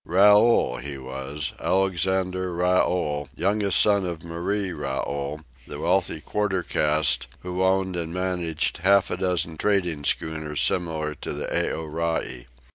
[0.03, 7.61] Raoul he was, Alexandre Raoul, youngest son of Marie Raoul, the wealthy quarter caste, who
[7.61, 12.47] owned and managed half a dozen trading schooners similar to the Aorai.